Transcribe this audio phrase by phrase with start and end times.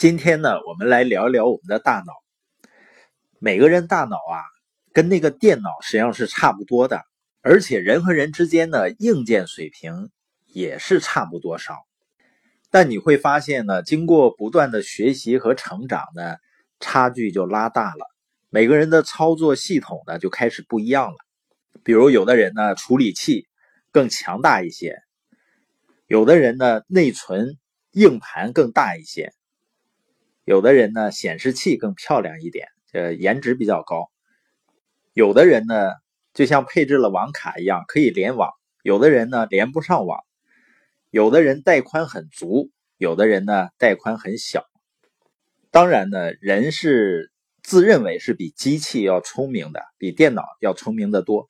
[0.00, 2.14] 今天呢，我们来聊一聊我们的大脑。
[3.38, 4.40] 每个人大脑啊，
[4.94, 7.02] 跟那个电脑实际上是差不多的，
[7.42, 10.08] 而且人和人之间的硬件水平
[10.46, 11.76] 也是差不多少。
[12.70, 16.36] 但你会发现呢，经过不断的学习和成长呢，
[16.78, 18.06] 差距就拉大了。
[18.48, 21.16] 每个人的操作系统呢，就开始不一样了。
[21.84, 23.46] 比如有的人呢，处理器
[23.92, 24.94] 更强大一些；
[26.06, 27.58] 有的人呢，内存
[27.90, 29.34] 硬盘更大一些。
[30.50, 34.10] 有的人呢，显示器更漂亮一点，呃，颜值比较高；
[35.12, 35.92] 有的人呢，
[36.34, 38.50] 就像配置了网卡一样，可以联网；
[38.82, 40.18] 有的人呢，连不上网；
[41.10, 44.64] 有的人带宽很足，有的人呢，带宽很小。
[45.70, 47.30] 当然呢，人是
[47.62, 51.48] 自认为是比机器要聪明的，比电脑要聪明的多。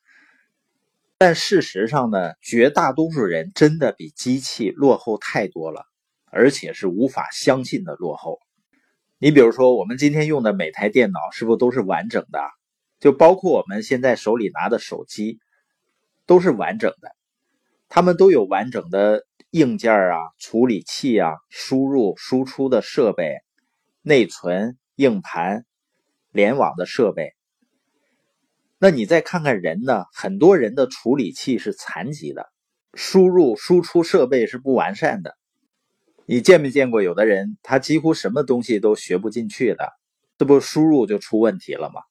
[1.16, 5.86] 但事实上呢，绝大多数人真的比机器落后太多了，
[6.27, 8.38] 而且是无法相信的落后。
[9.23, 12.41] 你比如说，我们今天用的每台电脑是不是都是完整的？
[13.00, 15.41] 就包括我们现在手里拿的手机，
[16.25, 17.14] 都是完整的，
[17.91, 23.41] 它们都有完整的硬件啊、处理器啊、输入输出的设备、
[24.00, 25.66] 内存、硬盘、
[26.33, 27.34] 联网的设备。
[28.78, 30.06] 那你再看看人呢？
[30.14, 32.50] 很多人的处理器是残疾的，
[32.94, 35.37] 输入输出设备是不完善的。
[36.33, 39.89] 你见没见过有的人，他几乎什么东西都学不进去的，
[40.39, 42.03] 这不输入就出问题了吗？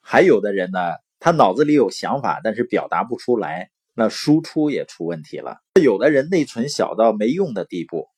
[0.00, 0.80] 还有的人呢，
[1.20, 5.58] 他脑子里有想法，但是表达不出来，那输出也出问题了。
[5.80, 8.08] 有的人内存小到没用的地步，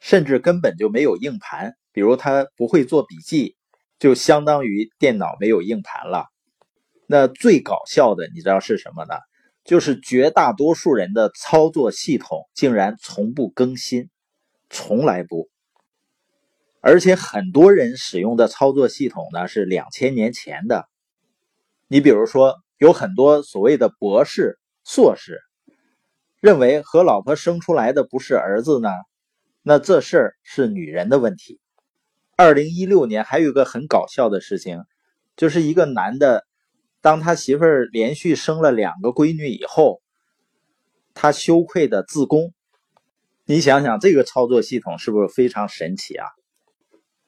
[0.00, 3.56] 甚至根本就没有硬盘，比如他不会做笔记，
[3.98, 6.26] 就相当于电脑没有硬盘了。
[7.06, 9.14] 那最搞笑的，你知道是什么呢？
[9.64, 14.10] 就是绝大多数人的操作系统竟然从不更新。
[14.70, 15.50] 从来不，
[16.80, 20.88] 而且很多人使用的操作系统呢是两千年前的。
[21.88, 25.40] 你比如说，有很多所谓的博士、硕士，
[26.38, 28.88] 认为和老婆生出来的不是儿子呢，
[29.62, 31.60] 那这事儿是女人的问题。
[32.36, 34.84] 二零一六年还有一个很搞笑的事情，
[35.36, 36.46] 就是一个男的，
[37.00, 40.00] 当他媳妇儿连续生了两个闺女以后，
[41.12, 42.54] 他羞愧的自宫。
[43.50, 46.24] 你想想，这个操作系统是不是非常神奇啊？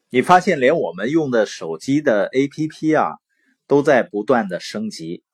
[0.08, 3.16] 你发现连我们用的手机的 APP 啊，
[3.66, 5.24] 都在不断的升级。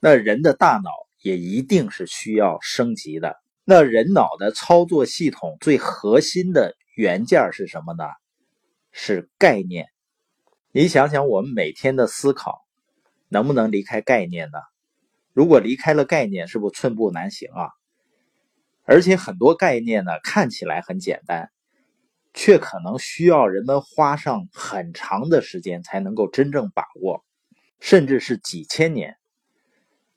[0.00, 0.90] 那人的大脑
[1.20, 3.36] 也一定是需要升级的。
[3.64, 8.04] 那人脑的操作系统最核心的元件是什么呢？
[8.92, 9.84] 是概念。
[10.72, 12.62] 你想想，我们每天的思考
[13.28, 14.60] 能不能离开概念呢？
[15.34, 17.68] 如果离开了概念，是不是寸步难行啊？
[18.90, 21.52] 而且很多概念呢，看起来很简单，
[22.34, 27.24] 却可能需要人们花上很长的时间才能够真正把握，
[27.78, 29.16] 甚至是几千年。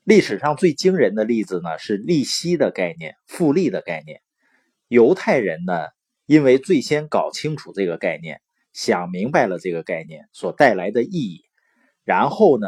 [0.03, 4.21] 历史上最惊人的例子呢，是利息的概念、复利的概念。
[4.87, 5.85] 犹太人呢，
[6.25, 8.41] 因为最先搞清楚这个概念，
[8.73, 11.43] 想明白了这个概念所带来的意义，
[12.03, 12.67] 然后呢，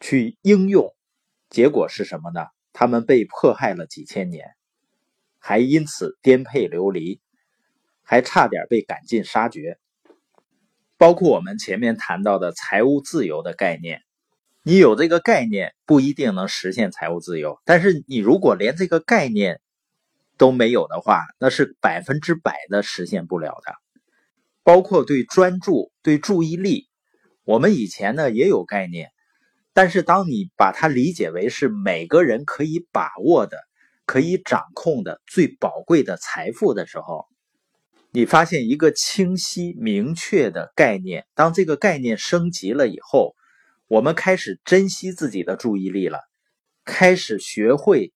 [0.00, 0.94] 去应用，
[1.50, 2.46] 结果是什么呢？
[2.72, 4.46] 他们被迫害了几千年。
[5.46, 7.20] 还因此颠沛流离，
[8.02, 9.76] 还差点被赶尽杀绝。
[10.96, 14.00] 包括我们前面谈到的财务自由的概念，
[14.62, 19.60] 你有这个概念不一定能实现财务自由，但是你如果连这个概念
[20.38, 23.74] 都没有的话，那是百分之百的实现不了的。
[24.62, 26.88] 包括对专注、对注意力，
[27.44, 29.10] 我们以前呢也有概念，
[29.74, 33.58] 但是当你把它理解为是每个人可以把握的。
[34.06, 37.26] 可以掌控的最宝贵的财富的时候，
[38.10, 41.26] 你发现一个清晰明确的概念。
[41.34, 43.34] 当这个概念升级了以后，
[43.88, 46.20] 我们开始珍惜自己的注意力了，
[46.84, 48.12] 开始学会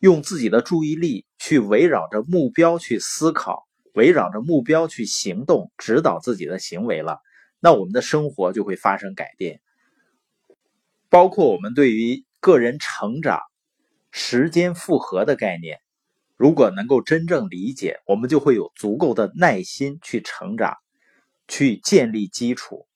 [0.00, 7.18] 用自己的注意力去围绕着目标去思考，围绕着目标去行动，指导自己的行为了。
[7.60, 9.60] 那我们的生活就会发生改变，
[11.08, 13.40] 包括我们对于个人成长。
[14.14, 15.80] 时间复合的概念，
[16.36, 20.76] 如果能够真正理解，我们就会有足够的耐心去成长，
[21.48, 22.86] 去建立基础。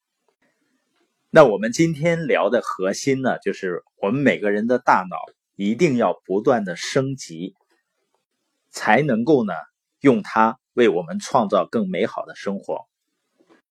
[1.31, 5.17] 那我们今天聊的核心呢，就是我们每个人的大脑
[5.55, 7.55] 一定要不断的升级，
[8.71, 9.55] 才能够呢
[10.01, 12.87] 用它为我们创造更美好的生活。